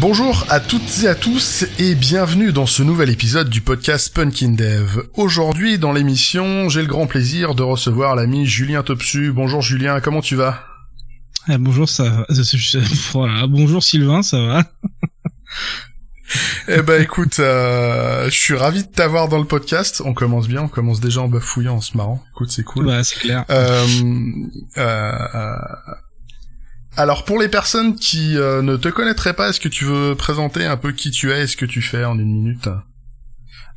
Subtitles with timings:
[0.00, 4.52] Bonjour à toutes et à tous et bienvenue dans ce nouvel épisode du podcast Punkin
[4.52, 5.02] Dev.
[5.12, 9.30] Aujourd'hui dans l'émission, j'ai le grand plaisir de recevoir l'ami Julien Topsu.
[9.30, 10.64] Bonjour Julien, comment tu vas
[11.48, 12.26] ah, Bonjour, ça va.
[13.12, 13.46] Voilà.
[13.46, 14.64] Bonjour Sylvain, ça va
[16.68, 20.00] Eh ben écoute, euh, je suis ravi de t'avoir dans le podcast.
[20.06, 22.24] On commence bien, on commence déjà en bafouillant, en se marrant.
[22.30, 22.86] Écoute, c'est cool.
[22.86, 23.44] Bah, c'est clair.
[23.50, 23.86] Euh,
[24.78, 25.56] euh,
[26.96, 30.64] alors pour les personnes qui euh, ne te connaîtraient pas, est-ce que tu veux présenter
[30.64, 32.68] un peu qui tu es et ce que tu fais en une minute?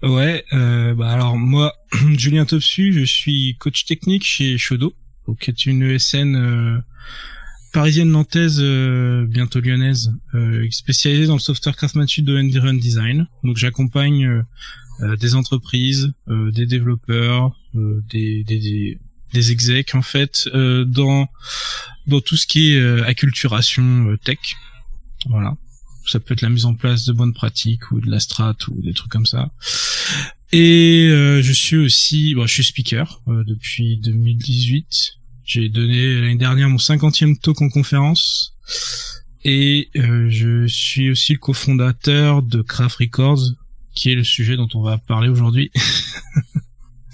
[0.02, 1.73] Ouais, euh, bah alors moi,
[2.18, 4.94] Julien Topsu, je suis coach technique chez Shodo,
[5.40, 6.77] qui est une ESN euh,
[7.71, 8.62] parisienne nantaise,
[9.30, 10.12] bientôt lyonnaise,
[10.70, 13.27] spécialisée dans le software craftsmanship de Environ Design.
[13.43, 14.43] Donc j'accompagne
[15.20, 18.99] des entreprises, des développeurs, des, des des
[19.39, 21.27] execs en fait euh, dans
[22.07, 24.39] dans tout ce qui est euh, acculturation euh, tech.
[25.27, 25.55] Voilà.
[26.05, 28.81] Ça peut être la mise en place de bonnes pratiques ou de la strat ou
[28.81, 29.51] des trucs comme ça.
[30.51, 35.13] Et je suis aussi, bon, je suis speaker depuis 2018.
[35.45, 38.54] J'ai donné l'année dernière mon 50e talk en conférence.
[39.45, 43.54] Et je suis aussi le cofondateur de Craft Records,
[43.95, 45.71] qui est le sujet dont on va parler aujourd'hui.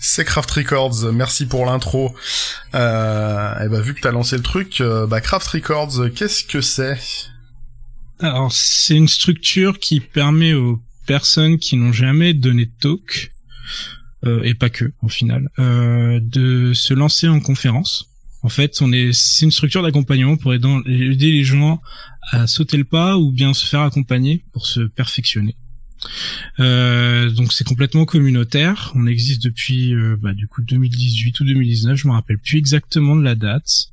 [0.01, 2.15] C'est Craft Records, merci pour l'intro.
[2.73, 6.61] Euh, et bah vu que t'as lancé le truc, euh, bah Craft Records, qu'est-ce que
[6.61, 6.97] c'est?
[8.19, 13.33] Alors c'est une structure qui permet aux personnes qui n'ont jamais donné de talk,
[14.25, 18.05] euh, et pas que au final, euh, de se lancer en conférence.
[18.41, 21.81] En fait, on est, c'est une structure d'accompagnement pour aider les gens
[22.31, 25.57] à sauter le pas ou bien se faire accompagner pour se perfectionner.
[26.59, 28.91] Euh, donc c'est complètement communautaire.
[28.95, 33.15] On existe depuis euh, bah, du coup 2018 ou 2019, je me rappelle plus exactement
[33.15, 33.91] de la date.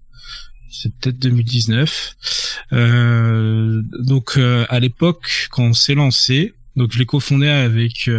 [0.71, 2.17] C'est peut-être 2019.
[2.73, 8.11] Euh, donc euh, à l'époque quand on s'est lancé, donc je l'ai cofondé avec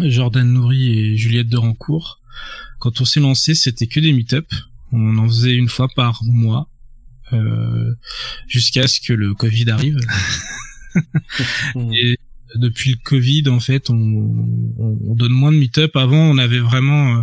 [0.00, 2.20] Jordan Nourri et Juliette de Rancourt.
[2.78, 4.46] Quand on s'est lancé, c'était que des meet-up.
[4.92, 6.68] On en faisait une fois par mois
[8.46, 9.98] jusqu'à ce que le Covid arrive.
[11.92, 12.18] et
[12.54, 13.94] depuis le Covid, en fait, on,
[14.78, 15.96] on, donne moins de meet-up.
[15.96, 17.22] Avant, on avait vraiment, euh,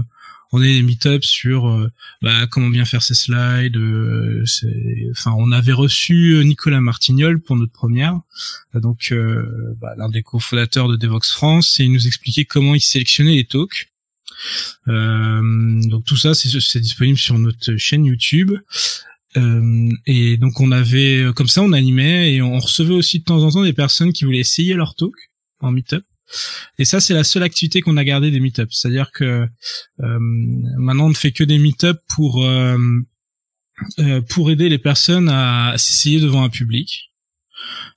[0.52, 1.92] on est des meet-up sur euh,
[2.22, 3.78] bah, comment bien faire ses slides.
[3.78, 4.44] Euh,
[5.12, 8.20] enfin, on avait reçu Nicolas Martignol pour notre première,
[8.74, 9.14] donc
[9.80, 13.46] bah, l'un des cofondateurs de Devox France, et il nous expliquait comment il sélectionnait les
[13.46, 13.90] talks.
[14.88, 18.54] donc tout ça, c'est disponible sur notre chaîne YouTube.
[19.38, 23.24] Euh, et donc on avait euh, comme ça on animait et on recevait aussi de
[23.24, 25.14] temps en temps des personnes qui voulaient essayer leur talk
[25.60, 26.04] en meet-up.
[26.78, 28.70] Et ça c'est la seule activité qu'on a gardé des meet-up.
[28.72, 29.48] C'est-à-dire que
[30.02, 30.18] euh,
[30.78, 32.78] maintenant on ne fait que des meet-up pour euh,
[34.00, 37.10] euh pour aider les personnes à s'essayer devant un public.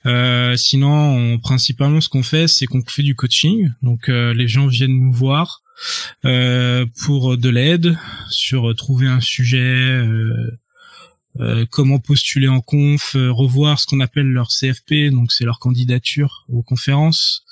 [0.04, 3.72] Sinon, on, principalement, ce qu'on fait, c'est qu'on fait du coaching.
[3.82, 5.62] Donc, les gens viennent nous voir
[6.22, 7.98] pour de l'aide
[8.30, 10.06] sur trouver un sujet,
[11.70, 16.44] comment postuler en conf, euh, revoir ce qu'on appelle leur CFP, donc c'est leur candidature
[16.48, 17.44] aux conférences,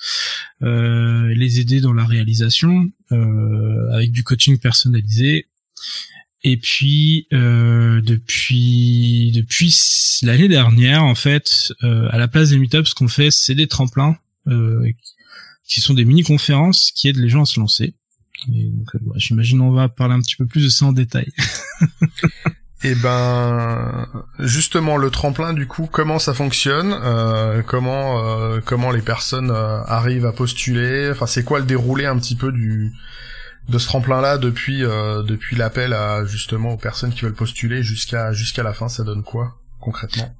[0.63, 2.91] euh, les aider dans la réalisation
[3.91, 5.47] avec du coaching personnalisé.
[6.43, 9.75] Et puis depuis depuis
[10.23, 14.17] l'année dernière, en fait, à la place des meetups, ce qu'on fait, c'est des tremplins
[15.67, 17.93] qui sont des mini-conférences qui aident les gens à se lancer.
[18.53, 21.31] Et donc, j'imagine on va parler un petit peu plus de ça en détail.
[22.85, 24.07] Et eh ben
[24.37, 29.81] justement le tremplin du coup comment ça fonctionne euh, comment euh, comment les personnes euh,
[29.85, 32.93] arrivent à postuler enfin c'est quoi le déroulé un petit peu du
[33.69, 38.33] de ce tremplin là depuis depuis l'appel à justement aux personnes qui veulent postuler jusqu'à
[38.33, 40.35] jusqu'à la fin ça donne quoi concrètement?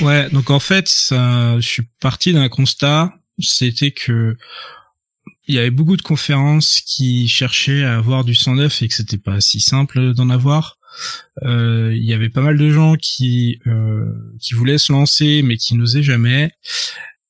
[0.00, 4.36] Ouais donc en fait ça, je suis parti d'un constat c'était que
[5.46, 9.16] il y avait beaucoup de conférences qui cherchaient à avoir du 109 et que c'était
[9.16, 10.76] pas si simple d'en avoir
[11.42, 15.74] il y avait pas mal de gens qui euh, qui voulaient se lancer mais qui
[15.74, 16.50] n'osaient jamais.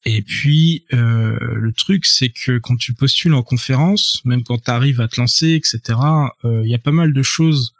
[0.06, 4.70] Et puis euh, le truc c'est que quand tu postules en conférence, même quand tu
[4.70, 5.98] arrives à te lancer, etc.
[6.44, 7.74] Il y a pas mal de choses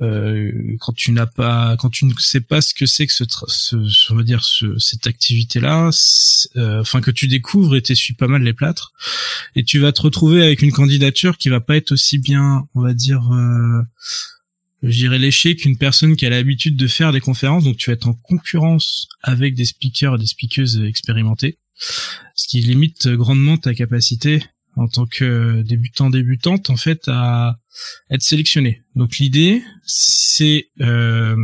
[0.00, 3.24] euh, quand tu n'as pas, quand tu ne sais pas ce que c'est que ce,
[3.48, 5.90] ce, on va dire ce, cette activité-là,
[6.56, 8.92] euh, enfin que tu découvres et t'essuies pas mal les plâtres,
[9.56, 12.82] et tu vas te retrouver avec une candidature qui va pas être aussi bien, on
[12.82, 13.28] va dire,
[14.84, 17.94] euh, j'irai lécher qu'une personne qui a l'habitude de faire des conférences, donc tu vas
[17.94, 21.58] être en concurrence avec des speakers et des speakeuses expérimentés,
[22.34, 24.42] ce qui limite grandement ta capacité
[24.76, 27.58] en tant que débutant débutante en fait à
[28.10, 28.82] être sélectionné.
[28.94, 31.36] Donc l'idée c'est euh,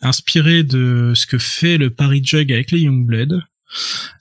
[0.00, 3.42] inspiré de ce que fait le Paris Jug avec les Youngblood,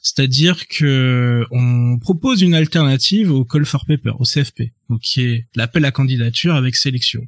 [0.01, 5.47] C'est-à-dire que on propose une alternative au call for paper, au CFP, donc qui est
[5.55, 7.25] l'appel à candidature avec sélection.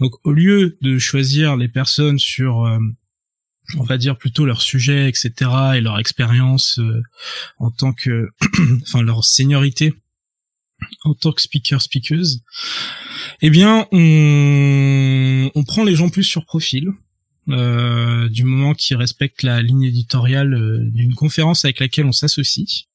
[0.00, 2.78] Donc au lieu de choisir les personnes sur euh,
[3.78, 5.50] on va dire plutôt leur sujet, etc.
[5.76, 7.02] et leur expérience euh,
[7.58, 8.28] en tant que,
[8.82, 9.94] enfin leur seniorité
[11.04, 12.42] en tant que speaker speakeuse,
[13.40, 16.88] eh bien on, prend les gens plus sur profil.
[17.48, 22.86] Euh, du moment qu'ils respectent la ligne éditoriale d'une conférence avec laquelle on s'associe.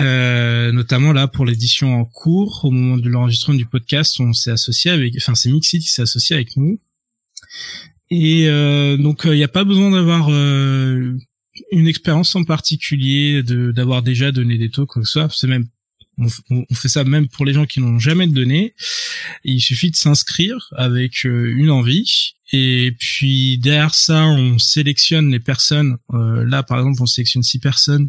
[0.00, 4.50] Euh, notamment là pour l'édition en cours, au moment de l'enregistrement du podcast, on s'est
[4.50, 6.78] associé avec, enfin c'est Mixit qui s'est associé avec nous
[8.10, 11.16] et euh, donc il euh, n'y a pas besoin d'avoir euh,
[11.72, 15.28] une expérience en particulier, de d'avoir déjà donné des talks, quoi que ce soit.
[15.32, 15.66] C'est même
[16.18, 18.74] on, fait ça même pour les gens qui n'ont jamais donné.
[19.44, 25.98] Il suffit de s'inscrire avec une envie et puis derrière ça, on sélectionne les personnes.
[26.10, 28.08] là, par exemple, on sélectionne six personnes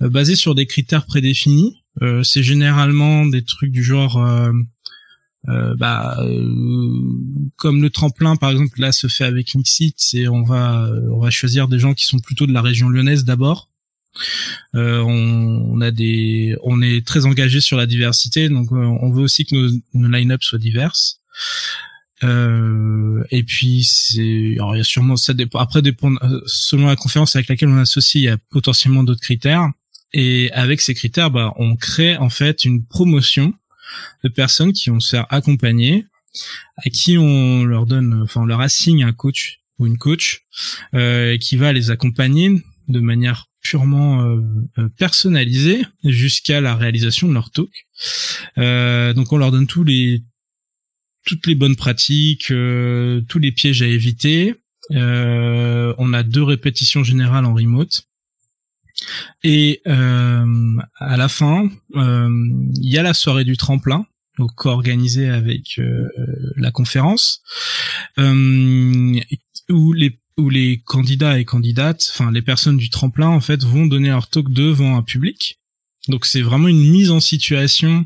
[0.00, 1.82] basées sur des critères prédéfinis.
[2.22, 4.18] c'est généralement des trucs du genre
[5.48, 6.86] euh, bah, euh,
[7.56, 11.30] comme le tremplin par exemple là se fait avec Mixit, c'est on va on va
[11.30, 13.68] choisir des gens qui sont plutôt de la région lyonnaise d'abord.
[14.74, 19.10] Euh, on, on, a des on est très engagé sur la diversité donc euh, on
[19.10, 21.20] veut aussi que nos, nos line-up soient diverses.
[22.22, 26.12] Euh, et puis c'est alors il y a sûrement ça dépend après dépend
[26.46, 29.68] selon la conférence avec laquelle on associe il y a potentiellement d'autres critères
[30.12, 33.54] et avec ces critères bah on crée en fait une promotion
[34.24, 36.06] de personnes qui vont se faire accompagner,
[36.76, 40.44] à qui on leur donne, enfin on leur assigne un coach ou une coach
[40.94, 44.40] euh, qui va les accompagner de manière purement euh,
[44.78, 47.70] euh, personnalisée jusqu'à la réalisation de leur talk.
[48.56, 50.22] donc on leur donne tous les
[51.24, 54.54] toutes les bonnes pratiques, tous les pièges à éviter.
[54.90, 58.06] on a deux répétitions générales en remote.
[59.42, 62.30] Et euh, à la fin, euh,
[62.76, 64.06] il y a la soirée du tremplin,
[64.38, 66.08] donc organisée avec euh,
[66.56, 67.42] la conférence,
[68.18, 73.84] où les où les candidats et candidates, enfin les personnes du tremplin en fait vont
[73.84, 75.58] donner leur talk devant un public.
[76.08, 78.04] Donc c'est vraiment une mise en situation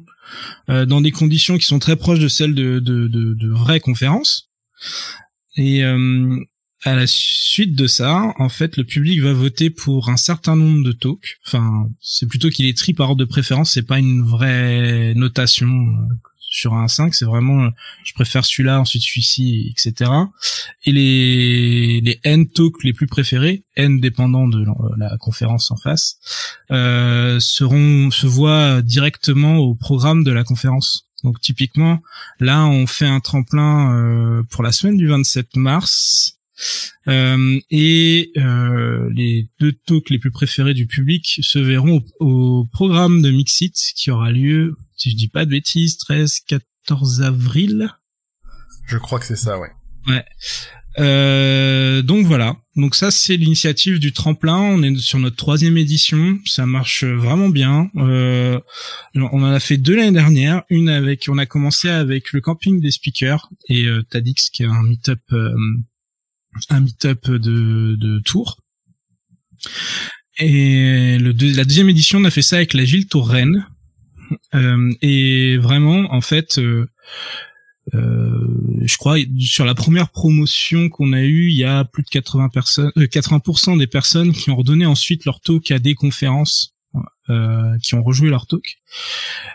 [0.68, 4.50] dans des conditions qui sont très proches de celles de de, de, de vraies conférences.
[5.56, 5.82] Et
[6.86, 10.84] à la suite de ça, en fait, le public va voter pour un certain nombre
[10.84, 11.38] de talks.
[11.44, 15.66] Enfin, c'est plutôt qu'il est tri par ordre de préférence, c'est pas une vraie notation
[15.66, 16.14] euh,
[16.56, 17.70] sur un 5, c'est vraiment
[18.04, 20.10] je préfère celui-là, ensuite celui-ci, etc.
[20.84, 24.64] Et les les N talks les plus préférés, N dépendant de
[24.96, 26.18] la conférence en face,
[26.70, 31.06] euh, seront se voient directement au programme de la conférence.
[31.24, 32.00] Donc typiquement,
[32.40, 36.36] là, on fait un tremplin euh, pour la semaine du 27 mars
[37.08, 43.22] euh, et euh, les deux talks les plus préférés du public se verront au, programme
[43.22, 47.88] de Mixit qui aura lieu, si je dis pas de bêtises, 13-14 avril.
[48.86, 49.70] Je crois que c'est ça, ouais.
[50.08, 50.24] Ouais.
[50.98, 52.56] Euh, donc voilà.
[52.74, 54.56] Donc ça c'est l'initiative du tremplin.
[54.56, 56.38] On est sur notre troisième édition.
[56.46, 57.90] Ça marche vraiment bien.
[57.96, 58.58] Euh,
[59.14, 60.62] on en a fait deux l'année dernière.
[60.70, 64.66] Une avec, on a commencé avec le camping des speakers et euh, Tadix qui est
[64.66, 65.20] un meet-up
[66.70, 68.62] un meet-up de, de Tours.
[70.38, 73.66] Et le la deuxième édition, on a fait ça avec la Gilles Touraine.
[74.54, 76.88] Euh, et vraiment, en fait, euh,
[77.94, 82.08] euh, je crois sur la première promotion qu'on a eue, il y a plus de
[82.08, 86.76] 80 personnes, 80% des personnes qui ont redonné ensuite leur talk à des conférences
[87.28, 88.78] euh, qui ont rejoué leur talk.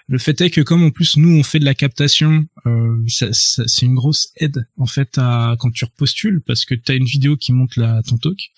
[0.09, 3.85] Le fait est que comme en plus nous on fait de la captation, euh, c'est
[3.85, 7.37] une grosse aide en fait à quand tu repostules parce que tu as une vidéo
[7.37, 8.51] qui monte la, ton talk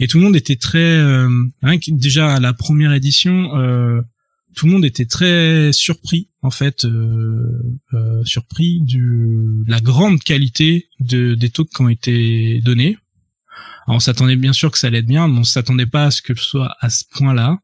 [0.00, 1.30] et tout le monde était très euh,
[1.62, 3.50] hein, déjà à la première édition
[4.54, 6.86] tout le monde était très surpris en fait
[8.24, 12.96] surpris de la grande qualité de, des talks qui ont été donnés.
[13.86, 16.34] On s'attendait bien sûr que ça allait bien, mais on s'attendait pas à ce que
[16.34, 17.58] ce soit à ce point-là.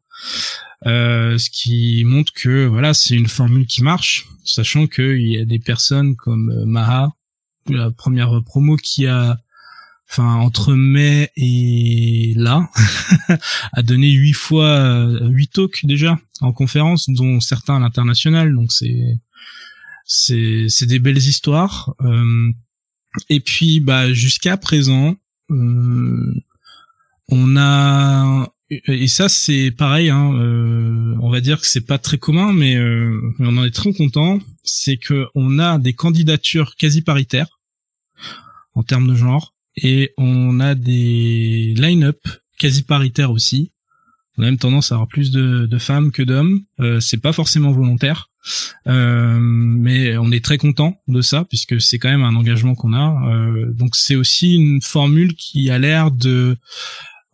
[0.86, 5.44] Euh, ce qui montre que voilà c'est une formule qui marche, sachant qu'il y a
[5.44, 7.12] des personnes comme euh, Maha,
[7.68, 9.38] la première promo qui a
[10.10, 12.68] enfin entre mai et là
[13.72, 18.54] a donné huit fois euh, huit talks déjà en conférence dont certains à l'international.
[18.54, 19.18] Donc c'est
[20.06, 21.94] c'est c'est des belles histoires.
[23.28, 25.16] Et puis bah jusqu'à présent
[27.28, 32.18] on a et ça c'est pareil hein, euh, on va dire que c'est pas très
[32.18, 37.02] commun mais, euh, on en est très content c'est que on a des candidatures quasi
[37.02, 37.60] paritaires
[38.74, 42.18] en termes de genre et on a des line-up
[42.58, 43.72] quasi paritaires aussi
[44.38, 46.62] On a même tendance à avoir plus de, femmes que d'hommes.
[46.80, 48.30] Euh, c'est pas forcément volontaire,
[48.86, 52.94] euh, mais on est très content de ça puisque c'est quand même un engagement qu'on
[52.94, 53.28] a.
[53.28, 56.56] Euh, donc c'est aussi une formule qui a l'air de,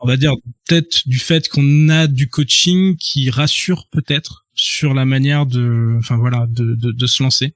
[0.00, 0.34] on va dire
[0.66, 6.16] peut-être du fait qu'on a du coaching qui rassure peut-être sur la manière de, enfin
[6.16, 7.54] voilà, de, de, se lancer.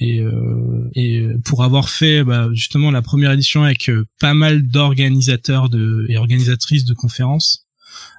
[0.00, 4.66] Et, euh, et pour avoir fait bah, justement la première édition avec euh, pas mal
[4.66, 7.66] d'organisateurs de, et organisatrices de conférences,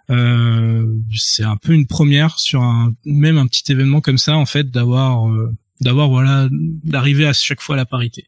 [0.09, 4.47] euh, c'est un peu une première sur un même un petit événement comme ça en
[4.47, 5.29] fait d'avoir
[5.81, 8.25] d'avoir voilà d'arriver à chaque fois à la parité.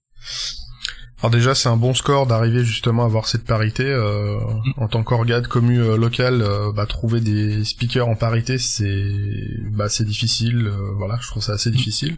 [1.21, 3.83] Alors déjà, c'est un bon score d'arriver justement à avoir cette parité.
[3.85, 4.73] Euh, mm.
[4.77, 9.11] En tant qu'organe commu euh, local, euh, bah, trouver des speakers en parité, c'est
[9.69, 10.67] bah, c'est difficile.
[10.67, 12.17] Euh, voilà, je trouve ça assez difficile.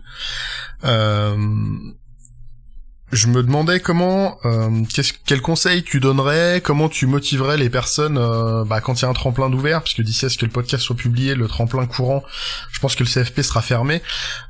[0.86, 1.36] Euh,
[3.14, 4.70] je me demandais comment, euh,
[5.26, 9.10] quel conseil tu donnerais, comment tu motiverais les personnes euh, bah, quand il y a
[9.10, 12.24] un tremplin d'ouvert, puisque d'ici à ce que le podcast soit publié, le tremplin courant,
[12.72, 14.02] je pense que le CFP sera fermé.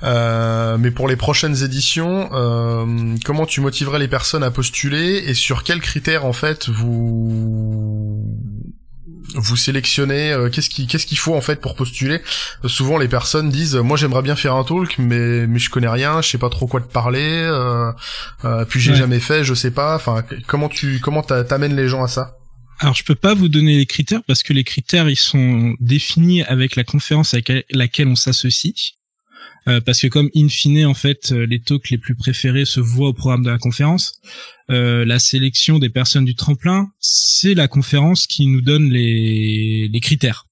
[0.03, 5.33] Euh, mais pour les prochaines éditions, euh, comment tu motiverais les personnes à postuler et
[5.33, 8.23] sur quels critères en fait vous
[9.35, 12.21] vous sélectionnez euh, qu'est-ce qui qu'est-ce qu'il faut en fait pour postuler.
[12.65, 16.21] Souvent les personnes disent moi j'aimerais bien faire un talk mais mais je connais rien
[16.21, 17.91] je sais pas trop quoi te parler euh,
[18.45, 19.95] euh, puis j'ai jamais fait je sais pas.
[19.95, 22.37] Enfin comment tu comment t'amènes les gens à ça?
[22.79, 26.43] Alors je peux pas vous donner les critères parce que les critères ils sont définis
[26.43, 28.95] avec la conférence avec laquelle on s'associe
[29.67, 32.79] euh, parce que comme in fine en fait euh, les talks les plus préférés se
[32.79, 34.19] voient au programme de la conférence,
[34.69, 40.47] euh, la sélection des personnes du tremplin, c'est la conférence qui nous donne les, critères.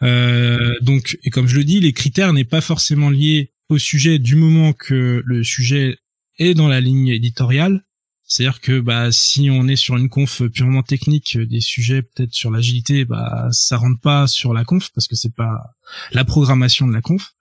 [0.00, 4.34] Donc, et comme je le dis, les critères n'est pas forcément liés au sujet du
[4.34, 5.96] moment que le sujet
[6.38, 7.84] est dans la ligne éditoriale,
[8.30, 12.32] c'est-à-dire que bah si on est sur une conf purement technique, euh, des sujets peut-être
[12.32, 15.74] sur l'agilité, bah ça rentre pas sur la conf parce que c'est pas
[16.12, 17.32] la programmation de la conf.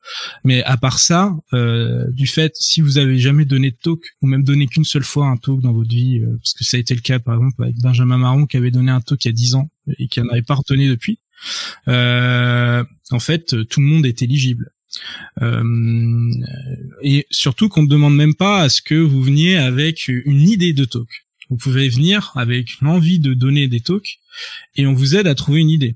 [0.43, 4.27] Mais à part ça, euh, du fait si vous avez jamais donné de talk ou
[4.27, 6.79] même donné qu'une seule fois un talk dans votre vie, euh, parce que ça a
[6.79, 9.29] été le cas par exemple avec Benjamin Marron qui avait donné un talk il y
[9.29, 9.69] a 10 ans
[9.99, 11.19] et qui n'en avait pas retenu depuis.
[11.87, 14.71] Euh, en fait, tout le monde est éligible.
[15.41, 16.31] Euh,
[17.01, 20.73] et surtout qu'on ne demande même pas à ce que vous veniez avec une idée
[20.73, 21.25] de talk.
[21.49, 24.19] Vous pouvez venir avec l'envie de donner des talks
[24.75, 25.95] et on vous aide à trouver une idée.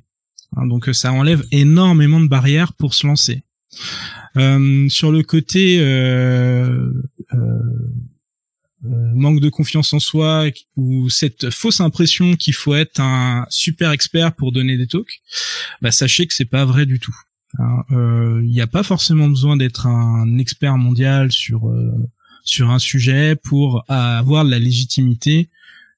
[0.55, 3.43] Hein, donc ça enlève énormément de barrières pour se lancer.
[4.37, 6.91] Euh, sur le côté euh,
[7.33, 7.59] euh,
[8.81, 10.45] manque de confiance en soi
[10.75, 15.21] ou cette fausse impression qu'il faut être un super expert pour donner des talks,
[15.81, 17.15] bah sachez que c'est pas vrai du tout.
[17.59, 21.91] Euh, il n'y a pas forcément besoin d'être un expert mondial sur euh,
[22.43, 25.49] sur un sujet pour avoir la légitimité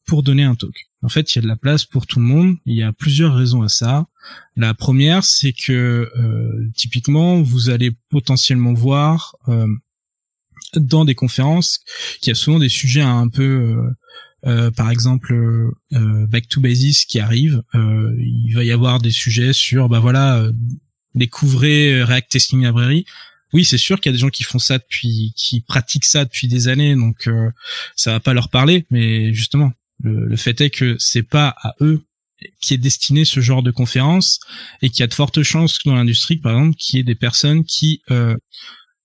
[0.05, 0.75] pour donner un talk.
[1.01, 2.55] En fait, il y a de la place pour tout le monde.
[2.65, 4.07] Il y a plusieurs raisons à ça.
[4.55, 9.67] La première, c'est que euh, typiquement, vous allez potentiellement voir euh,
[10.75, 11.79] dans des conférences
[12.21, 13.93] qu'il y a souvent des sujets un peu,
[14.47, 17.61] euh, par exemple, back to basis qui arrivent.
[17.73, 20.49] il va y avoir des sujets sur, bah voilà,
[21.15, 23.05] découvrez euh, React Testing Library.
[23.53, 26.25] Oui, c'est sûr qu'il y a des gens qui font ça depuis, qui pratiquent ça
[26.25, 27.49] depuis des années, donc euh,
[27.95, 28.85] ça va pas leur parler.
[28.91, 29.71] Mais justement,
[30.03, 32.03] le, fait est que c'est pas à eux
[32.61, 34.39] qui est destiné ce genre de conférence
[34.81, 37.15] et qu'il y a de fortes chances dans l'industrie, par exemple, qu'il y ait des
[37.15, 38.35] personnes qui euh,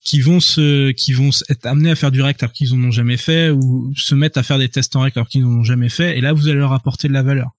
[0.03, 2.91] qui vont se qui vont être amenés à faire du React alors qu'ils en ont
[2.91, 5.65] jamais fait ou se mettre à faire des tests en React alors qu'ils en ont
[5.65, 7.51] jamais fait et là vous allez leur apporter de la valeur.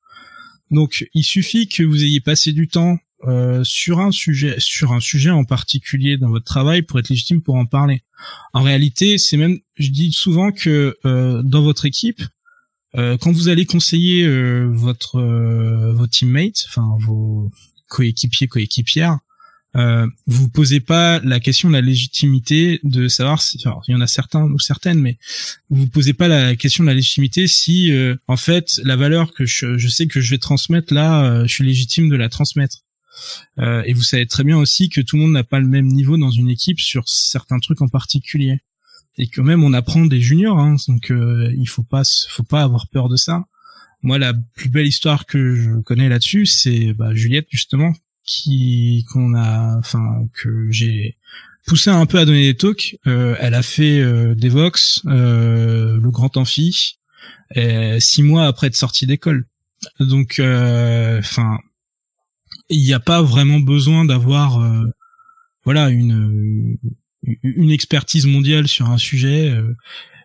[0.71, 4.99] Donc il suffit que vous ayez passé du temps euh, sur un sujet, sur un
[4.99, 8.01] sujet en particulier dans votre travail pour être légitime pour en parler.
[8.53, 12.21] En réalité, c'est même, je dis souvent que euh, dans votre équipe,
[12.95, 14.27] euh, quand vous allez conseiller
[14.67, 15.21] votre
[15.93, 17.51] vos teammates, enfin vos
[17.87, 19.19] coéquipiers, coéquipières,
[19.77, 24.01] euh, vous posez pas la question de la légitimité de savoir si, il y en
[24.01, 25.17] a certains ou certaines, mais
[25.69, 27.93] vous posez pas la question de la légitimité si,
[28.27, 31.63] en fait, la valeur que je, je, sais que je vais transmettre là, je suis
[31.63, 32.79] légitime de la transmettre.
[33.59, 35.87] Euh, et vous savez très bien aussi que tout le monde n'a pas le même
[35.87, 38.59] niveau dans une équipe sur certains trucs en particulier.
[39.17, 42.63] Et que même on apprend des juniors, hein, donc euh, il faut pas, faut pas
[42.63, 43.45] avoir peur de ça.
[44.03, 49.35] Moi, la plus belle histoire que je connais là-dessus, c'est bah, Juliette justement, qui qu'on
[49.35, 51.17] a, enfin que j'ai
[51.65, 52.97] poussé un peu à donner des talks.
[53.07, 56.97] Euh, elle a fait euh, des Vox, euh, le Grand Amphi,
[57.99, 59.45] six mois après être sortie d'école.
[59.99, 61.59] Donc, enfin,
[62.71, 64.85] il n'y a pas vraiment besoin d'avoir euh,
[65.63, 66.77] voilà une
[67.43, 69.49] une expertise mondiale sur un sujet.
[69.49, 69.75] Euh,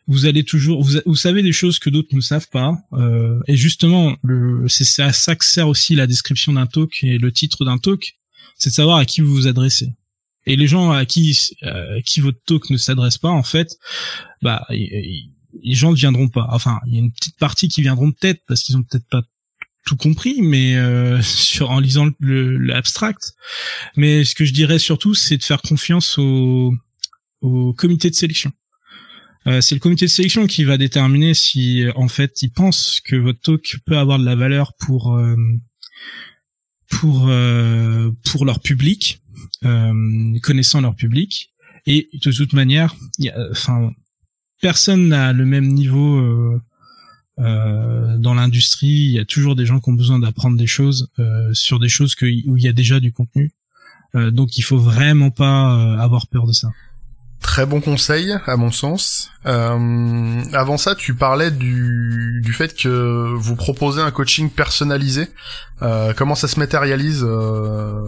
[0.08, 2.76] vous allez toujours, vous, vous savez des choses que d'autres ne savent pas.
[2.92, 4.16] Euh, et justement,
[4.68, 8.14] c'est à ça que sert aussi la description d'un talk et le titre d'un talk,
[8.56, 9.88] c'est de savoir à qui vous vous adressez.
[10.46, 13.76] Et les gens à qui, euh, qui votre talk ne s'adresse pas, en fait,
[14.42, 16.46] bah, les gens ne viendront pas.
[16.52, 19.22] Enfin, il y a une petite partie qui viendront peut-être parce qu'ils ont peut-être pas
[19.86, 23.32] tout compris, mais euh, sur en lisant l'abstract.
[23.96, 26.74] Mais ce que je dirais surtout, c'est de faire confiance au,
[27.40, 28.52] au comité de sélection.
[29.46, 33.14] Euh, c'est le comité de sélection qui va déterminer si en fait ils pensent que
[33.14, 35.36] votre talk peut avoir de la valeur pour euh,
[36.90, 39.22] pour euh, pour leur public,
[40.42, 41.52] connaissant leur public.
[41.86, 42.96] Et de toute manière,
[43.52, 43.92] enfin
[44.60, 46.60] personne n'a le même niveau
[47.38, 48.86] dans l'industrie.
[48.86, 51.10] Il y a toujours des gens qui ont besoin d'apprendre des choses
[51.52, 53.52] sur des choses que, où il y a déjà du contenu.
[54.14, 56.70] donc il faut vraiment pas avoir peur de ça.
[57.40, 59.30] Très bon conseil, à mon sens.
[59.44, 65.28] Euh, avant ça, tu parlais du, du fait que vous proposez un coaching personnalisé.
[65.82, 68.02] Euh, comment ça se matérialise euh,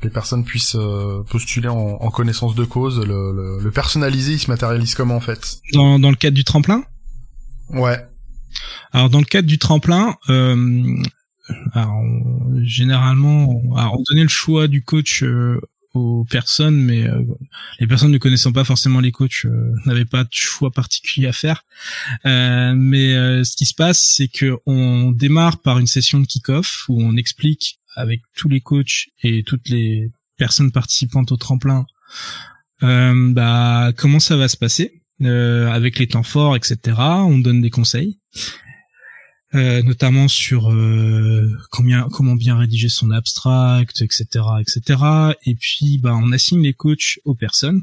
[0.00, 4.34] que les personnes puissent euh, postuler en, en, connaissance de cause le, le, le, personnalisé,
[4.34, 5.58] il se matérialise comment en fait?
[5.72, 6.84] Dans, dans le cadre du tremplin?
[7.70, 8.06] Ouais.
[8.92, 10.96] Alors dans le cadre du tremplin, euh,
[11.72, 12.02] alors,
[12.62, 15.60] généralement, alors, on donnait le choix du coach euh,
[15.94, 17.22] aux personnes, mais euh,
[17.78, 21.32] les personnes ne connaissant pas forcément les coachs euh, n'avaient pas de choix particulier à
[21.32, 21.64] faire.
[22.26, 26.84] Euh, mais ce qui se passe, c'est que on démarre par une session de kick-off
[26.88, 31.86] où on explique avec tous les coachs et toutes les personnes participantes au tremplin
[32.80, 36.96] bah, comment ça va se passer avec les temps forts, etc.
[36.98, 38.18] On donne des conseils.
[39.54, 44.26] Euh, notamment sur euh, combien, comment bien rédiger son abstract, etc.,
[44.60, 45.00] etc.
[45.46, 47.82] Et puis, bah, on assigne les coachs aux personnes.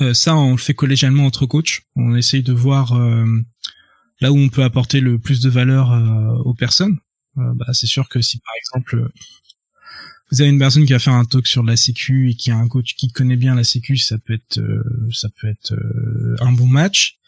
[0.00, 1.80] Euh, ça, on le fait collégialement entre coachs.
[1.96, 2.96] On essaye de voir
[4.20, 5.90] là où on peut apporter le plus de valeur
[6.46, 6.98] aux personnes.
[7.34, 9.10] bah, c'est sûr que si par exemple
[10.34, 12.56] vous avez une personne qui va faire un talk sur la sécu et qui a
[12.56, 16.34] un coach qui connaît bien la sécu, ça peut être euh, ça peut être euh,
[16.40, 17.18] un bon match.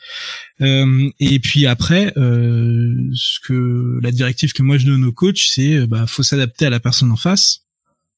[0.61, 5.87] Euh, et puis après, ce que la directive que moi je donne aux coachs, c'est
[5.87, 7.61] bah faut s'adapter à la personne en face.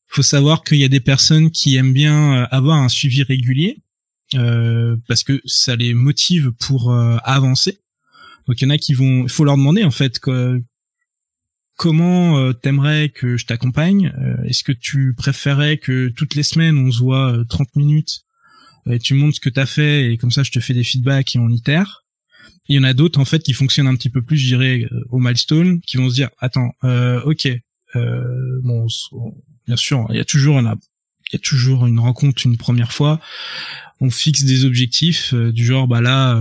[0.07, 3.83] Faut savoir qu'il y a des personnes qui aiment bien avoir un suivi régulier
[4.33, 7.79] parce que ça les motive pour avancer.
[8.46, 10.18] Donc il y en a qui vont, faut leur demander en fait
[11.79, 16.77] comment euh, t'aimerais que je t'accompagne euh, Est-ce que tu préférais que toutes les semaines
[16.77, 18.25] on se voit 30 euh, minutes
[18.91, 21.37] et tu montres ce que t'as fait et comme ça je te fais des feedbacks
[21.37, 22.05] et on itère
[22.69, 24.87] il y en a d'autres en fait qui fonctionnent un petit peu plus, je dirais,
[25.09, 26.71] au milestone, qui vont se dire attends,
[27.25, 27.49] ok,
[27.95, 33.21] bien sûr, il y a toujours il y a toujours une rencontre une première fois.
[34.01, 36.38] On fixe des objectifs du genre bah là,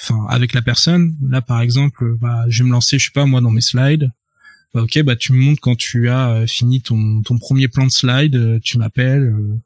[0.00, 1.16] enfin avec la personne.
[1.28, 4.12] Là par exemple, bah, je vais me lancer, je sais pas moi dans mes slides
[4.74, 7.86] bah, ok, bah tu me montres quand tu as euh, fini ton, ton premier plan
[7.86, 9.24] de slide, euh, tu m'appelles.
[9.24, 9.60] Euh,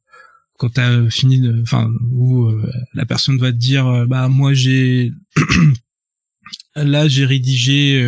[0.58, 2.50] quand tu as fini, enfin, où
[2.94, 5.12] la personne va te dire, bah moi j'ai
[6.76, 8.00] là j'ai rédigé,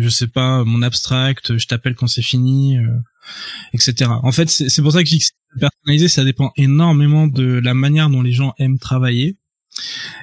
[0.00, 2.78] je sais pas, mon abstract, je t'appelle quand c'est fini,
[3.74, 4.12] etc.
[4.22, 7.74] En fait, c'est pour ça que je dis que personnalisé, ça dépend énormément de la
[7.74, 9.36] manière dont les gens aiment travailler.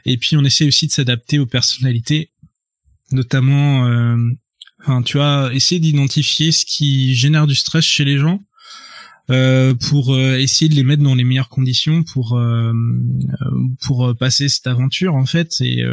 [0.06, 2.32] Et puis on essaie aussi de s'adapter aux personnalités,
[3.12, 3.86] notamment
[4.82, 8.42] Enfin, tu as essayé d'identifier ce qui génère du stress chez les gens
[9.30, 12.72] euh, pour euh, essayer de les mettre dans les meilleures conditions pour euh,
[13.82, 15.60] pour passer cette aventure en fait.
[15.60, 15.84] Et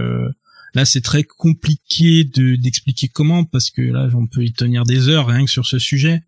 [0.75, 5.09] là, c'est très compliqué de d'expliquer comment parce que là, on peut y tenir des
[5.09, 6.23] heures rien que sur ce sujet.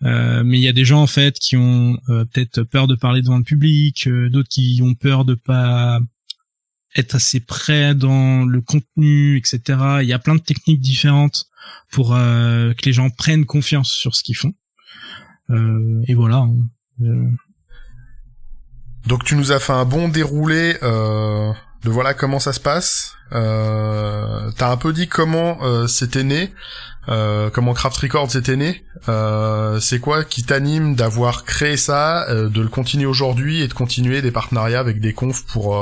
[0.00, 3.38] mais il y a des gens en fait qui ont peut-être peur de parler devant
[3.38, 6.00] le public, d'autres qui ont peur de pas
[6.96, 9.60] être assez près dans le contenu, etc.
[10.00, 11.46] Il y a plein de techniques différentes
[11.90, 14.54] pour euh, que les gens prennent confiance sur ce qu'ils font.
[15.50, 16.36] Euh, et voilà.
[16.36, 16.56] Hein.
[17.02, 17.30] Euh.
[19.06, 23.16] Donc tu nous as fait un bon déroulé de voilà comment ça se passe.
[23.30, 26.52] T'as un peu dit comment c'était né,
[27.06, 28.84] comment Craft Records c'était né.
[29.80, 34.30] c'est quoi qui t'anime d'avoir créé ça, de le continuer aujourd'hui et de continuer des
[34.30, 35.74] partenariats avec des confs pour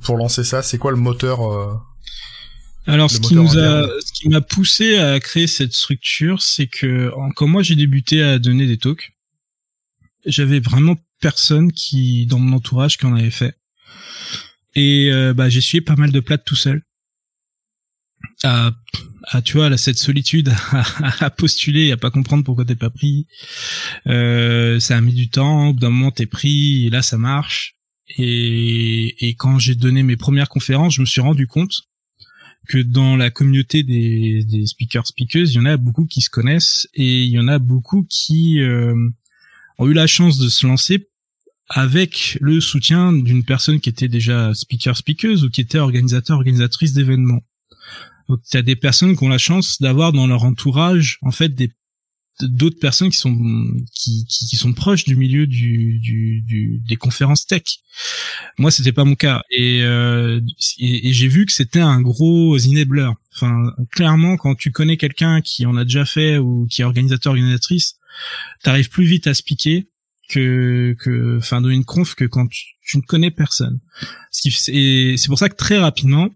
[0.00, 1.82] pour lancer ça C'est quoi le moteur
[2.86, 7.12] alors, ce qui nous a, ce qui m'a poussé à créer cette structure, c'est que
[7.36, 9.12] quand moi j'ai débuté à donner des talks,
[10.26, 13.56] j'avais vraiment personne qui, dans mon entourage, qui en avait fait.
[14.74, 16.82] Et euh, bah, j'ai suivi pas mal de plates tout seul.
[18.42, 18.72] À,
[19.28, 20.52] à tu vois, là, cette solitude
[21.20, 23.26] à, postuler et à pas comprendre pourquoi t'es pas pris.
[24.06, 25.68] Euh, ça a mis du temps.
[25.68, 27.76] Au bout d'un moment, t'es pris et là, ça marche.
[28.16, 31.82] Et, et quand j'ai donné mes premières conférences, je me suis rendu compte
[32.68, 36.30] que dans la communauté des, des speakers speakers, il y en a beaucoup qui se
[36.30, 38.94] connaissent et il y en a beaucoup qui euh,
[39.78, 41.08] ont eu la chance de se lancer
[41.68, 46.92] avec le soutien d'une personne qui était déjà speaker speakeuse ou qui était organisateur organisatrice
[46.92, 47.42] d'événements.
[48.28, 51.30] Donc il y a des personnes qui ont la chance d'avoir dans leur entourage en
[51.30, 51.72] fait des
[52.40, 53.36] d'autres personnes qui sont
[53.94, 57.62] qui, qui, sont proches du milieu du, du, du des conférences tech.
[58.58, 60.40] Moi, c'était pas mon cas et, euh,
[60.78, 63.10] et, j'ai vu que c'était un gros enabler.
[63.34, 67.32] Enfin, clairement, quand tu connais quelqu'un qui en a déjà fait ou qui est organisateur
[67.32, 67.96] organisatrice,
[68.62, 69.88] t'arrives plus vite à se piquer
[70.28, 73.80] que que enfin donner une conf que quand tu, tu ne connais personne.
[74.30, 76.30] C'est pour ça que très rapidement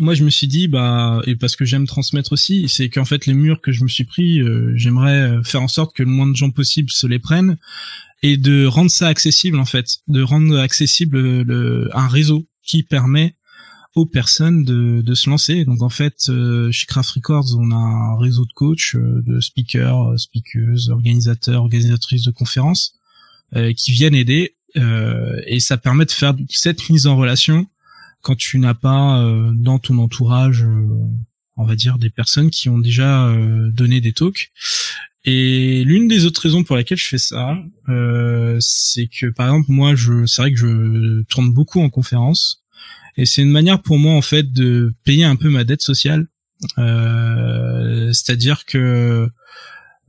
[0.00, 3.26] moi je me suis dit bah et parce que j'aime transmettre aussi c'est qu'en fait
[3.26, 6.10] les murs que je me suis pris euh, j'aimerais euh, faire en sorte que le
[6.10, 7.56] moins de gens possible se les prennent
[8.22, 9.98] et de rendre ça accessible en fait.
[10.08, 13.36] De rendre accessible le, un réseau qui permet
[13.94, 15.64] aux personnes de, de se lancer.
[15.64, 20.18] Donc en fait euh, chez Craft Records on a un réseau de coachs de speakers
[20.18, 22.94] speakers organisateurs organisatrices de conférences
[23.76, 27.66] qui viennent aider et ça permet de faire cette mise en relation
[28.22, 30.86] quand tu n'as pas euh, dans ton entourage, euh,
[31.56, 34.50] on va dire, des personnes qui ont déjà euh, donné des talks.
[35.24, 37.58] Et l'une des autres raisons pour lesquelles je fais ça,
[38.60, 42.62] c'est que par exemple moi, je, c'est vrai que je tourne beaucoup en conférence,
[43.16, 46.28] et c'est une manière pour moi en fait de payer un peu ma dette sociale.
[46.76, 49.28] C'est-à-dire que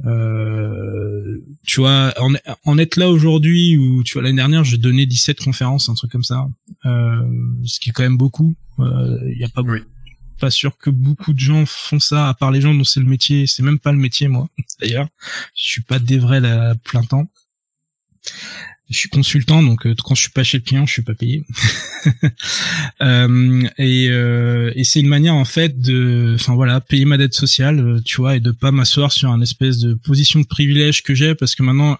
[0.06, 2.34] euh, tu vois, en,
[2.66, 6.12] en être là aujourd'hui où tu vois l'année dernière j'ai donné 17 conférences, un truc
[6.12, 6.48] comme ça,
[6.86, 7.22] euh,
[7.66, 8.56] ce qui est quand même beaucoup.
[8.78, 9.64] Il euh, y a pas
[10.40, 13.06] pas sûr que beaucoup de gens font ça, à part les gens dont c'est le
[13.06, 13.46] métier.
[13.46, 14.48] C'est même pas le métier moi.
[14.80, 15.10] D'ailleurs,
[15.54, 17.30] je suis pas des vrais à plein temps
[18.90, 21.14] je suis consultant, donc euh, quand je suis pas chez le client, je suis pas
[21.14, 21.44] payé.
[23.02, 27.36] euh, et, euh, et c'est une manière en fait de, enfin voilà, payer ma dette
[27.36, 31.04] sociale, euh, tu vois, et de pas m'asseoir sur un espèce de position de privilège
[31.04, 31.98] que j'ai, parce que maintenant,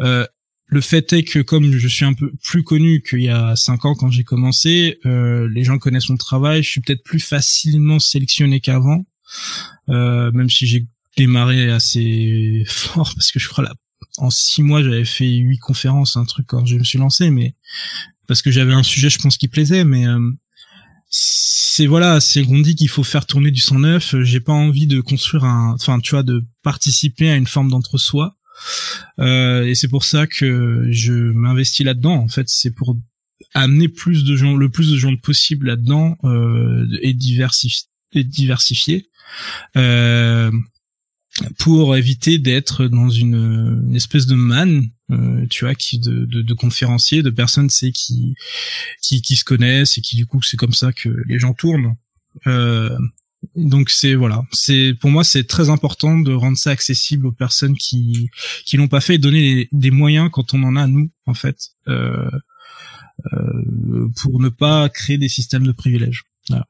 [0.00, 0.26] euh,
[0.68, 3.84] le fait est que comme je suis un peu plus connu qu'il y a cinq
[3.84, 8.58] ans quand j'ai commencé, les gens connaissent mon travail, je suis peut-être plus facilement sélectionné
[8.58, 9.04] qu'avant,
[9.86, 13.74] même si j'ai démarré assez fort parce que je crois la
[14.18, 17.54] en six mois, j'avais fait huit conférences, un truc quand je me suis lancé, mais
[18.26, 20.18] parce que j'avais un sujet, je pense, qui plaisait, mais euh,
[21.08, 24.14] c'est voilà, c'est qu'on dit qu'il faut faire tourner du sang neuf.
[24.22, 28.36] J'ai pas envie de construire un, enfin, tu vois, de participer à une forme d'entre-soi.
[29.20, 32.14] Euh, et c'est pour ça que je m'investis là-dedans.
[32.14, 32.96] En fait, c'est pour
[33.54, 39.08] amener plus de gens, le plus de gens possible là-dedans euh, et, et diversifier.
[39.76, 40.50] Euh,
[41.58, 46.54] pour éviter d'être dans une, espèce de manne euh, tu vois qui de, de, de
[46.54, 48.34] conférenciers de personnes c'est qui,
[49.00, 51.94] qui qui se connaissent et qui du coup c'est comme ça que les gens tournent.
[52.46, 52.96] Euh,
[53.54, 54.42] donc c'est voilà.
[54.52, 58.30] C'est pour moi c'est très important de rendre ça accessible aux personnes qui
[58.64, 61.68] qui l'ont pas fait et donner des moyens quand on en a nous en fait
[61.88, 62.30] euh,
[63.32, 66.24] euh, pour ne pas créer des systèmes de privilèges.
[66.48, 66.66] Voilà.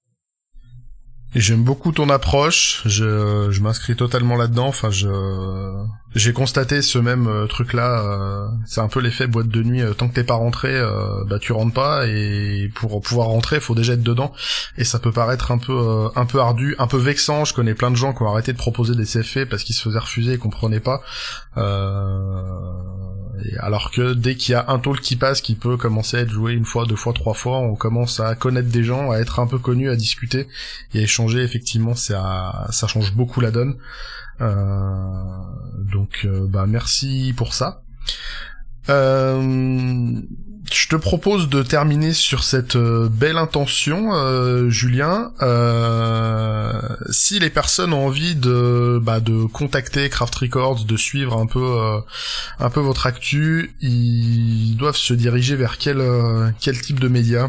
[1.38, 2.80] J'aime beaucoup ton approche.
[2.86, 4.68] Je, je m'inscris totalement là-dedans.
[4.68, 5.06] Enfin, je,
[6.16, 8.00] j'ai constaté ce même euh, truc-là.
[8.00, 9.82] Euh, c'est un peu l'effet boîte de nuit.
[9.82, 10.80] Euh, tant que t'es pas rentré,
[11.28, 12.06] bah tu rentres pas.
[12.06, 14.32] Et pour pouvoir rentrer, faut déjà être dedans.
[14.78, 17.44] Et ça peut paraître un peu, un peu ardu, un peu vexant.
[17.44, 19.82] Je connais plein de gens qui ont arrêté de proposer des CFP parce qu'ils se
[19.82, 21.02] faisaient refuser et comprenaient pas.
[23.60, 26.30] alors que dès qu'il y a un talk qui passe, qui peut commencer à être
[26.30, 29.38] joué une fois, deux fois, trois fois, on commence à connaître des gens, à être
[29.38, 30.48] un peu connu, à discuter
[30.94, 31.42] et à échanger.
[31.42, 33.76] Effectivement, ça, ça change beaucoup la donne.
[34.40, 35.14] Euh,
[35.92, 37.82] donc euh, bah merci pour ça.
[38.88, 40.20] Euh,
[40.72, 44.10] je te propose de terminer sur cette belle intention,
[44.68, 45.32] Julien.
[47.10, 52.00] si les personnes ont envie de bah, de contacter Craft Records, de suivre un peu
[52.58, 56.02] un peu votre actu, ils doivent se diriger vers quel
[56.60, 57.48] quel type de médias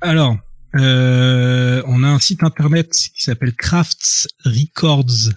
[0.00, 0.36] Alors,
[0.74, 5.30] euh, on a un site internet qui s'appelle Crafts Records,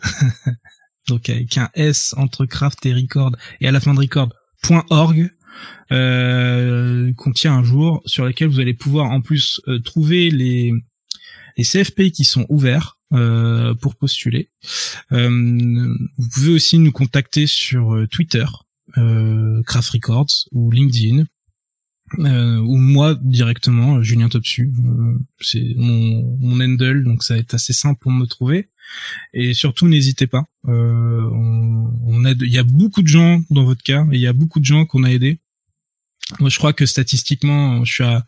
[1.07, 5.29] donc avec un S entre Craft et Record et à la fin de Record.org.
[5.91, 10.73] Euh, contient un jour sur lequel vous allez pouvoir en plus euh, trouver les
[11.57, 14.49] les CFP qui sont ouverts euh, pour postuler.
[15.11, 18.45] vous pouvez aussi nous contacter sur Twitter,
[19.65, 21.23] Craft Records ou LinkedIn
[22.19, 24.71] euh, ou moi directement, euh, Julien Topsu.
[24.77, 28.69] Euh, c'est mon, mon handle, donc ça va être assez simple pour me trouver.
[29.33, 30.45] Et surtout, n'hésitez pas.
[30.67, 32.41] Euh, on, on aide.
[32.41, 34.85] Il y a beaucoup de gens dans votre cas, il y a beaucoup de gens
[34.85, 35.39] qu'on a aidés.
[36.39, 38.25] Moi, je crois que statistiquement, je suis à,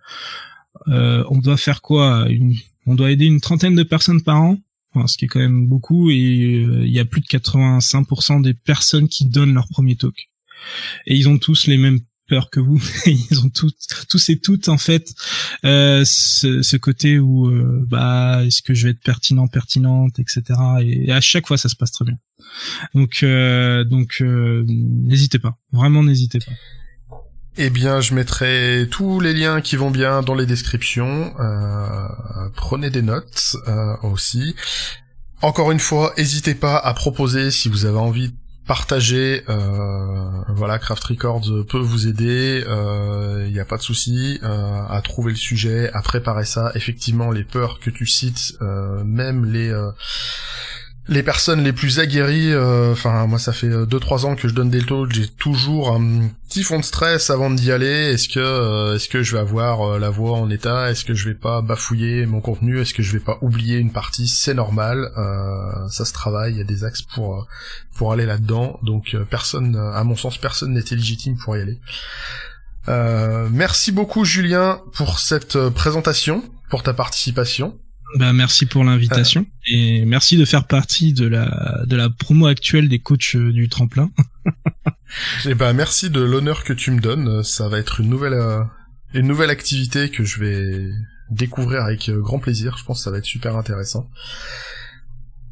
[0.88, 2.28] euh, on doit faire quoi?
[2.86, 4.58] On doit aider une trentaine de personnes par an,
[5.08, 9.08] ce qui est quand même beaucoup, et il y a plus de 85% des personnes
[9.08, 10.30] qui donnent leur premier talk.
[11.06, 12.82] Et ils ont tous les mêmes peur que vous.
[13.06, 13.74] Ils ont tous,
[14.10, 15.14] tous et toutes en fait
[15.66, 20.44] euh, ce, ce, côté où euh, bah est-ce que je vais être pertinent, pertinente, etc.
[20.82, 22.16] Et, à chaque fois ça se passe très bien.
[22.94, 26.52] Donc euh, donc euh, n'hésitez pas, vraiment n'hésitez pas.
[27.60, 31.34] Eh bien, je mettrai tous les liens qui vont bien dans les descriptions.
[31.40, 32.08] Euh,
[32.56, 33.56] prenez des notes
[34.04, 34.56] aussi.
[35.42, 38.32] Encore une fois, n'hésitez pas à proposer si vous avez envie
[38.68, 39.44] partagez.
[39.50, 42.64] Euh, voilà, Craft Records peut vous aider.
[42.64, 46.72] Il euh, n'y a pas de souci euh, à trouver le sujet, à préparer ça.
[46.76, 49.74] Effectivement, les peurs que tu cites, même les
[51.10, 54.54] les personnes les plus aguerries, euh, enfin moi ça fait 2-3 euh, ans que je
[54.54, 58.12] donne des talks, j'ai toujours un petit fond de stress avant d'y aller.
[58.12, 60.92] Est-ce que euh, est-ce que je vais avoir la voix en état?
[60.92, 62.82] Est-ce que je vais pas bafouiller mon contenu?
[62.82, 64.28] Est-ce que je vais pas oublier une partie?
[64.28, 65.10] C'est normal,
[65.90, 66.54] ça se travaille.
[66.54, 67.48] Il y a des axes pour
[67.96, 68.80] pour aller là-dedans.
[68.84, 71.80] Donc personne, à mon sens, personne n'était légitime pour y aller.
[73.52, 77.78] merci beaucoup Julien pour cette présentation, pour ta participation.
[78.16, 79.74] Bah, merci pour l'invitation euh.
[79.74, 83.68] et merci de faire partie de la de la promo actuelle des coachs euh, du
[83.68, 84.12] tremplin.
[84.46, 84.52] et
[85.50, 87.44] eh bah merci de l'honneur que tu me donnes.
[87.44, 88.64] Ça va être une nouvelle euh,
[89.14, 90.90] une nouvelle activité que je vais
[91.30, 92.78] découvrir avec grand plaisir.
[92.78, 94.10] Je pense que ça va être super intéressant.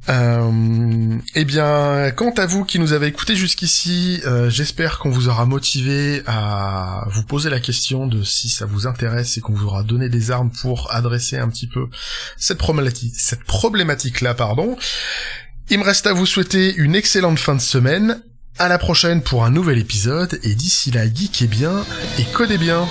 [0.07, 5.29] Euh, eh bien, quant à vous qui nous avez écoutés jusqu'ici, euh, j'espère qu'on vous
[5.29, 9.65] aura motivé à vous poser la question de si ça vous intéresse et qu'on vous
[9.65, 11.87] aura donné des armes pour adresser un petit peu
[12.37, 14.77] cette problématique, cette problématique-là, pardon.
[15.69, 18.21] Il me reste à vous souhaiter une excellente fin de semaine.
[18.57, 21.83] À la prochaine pour un nouvel épisode et d'ici là, geekez bien
[22.19, 22.87] et codez bien.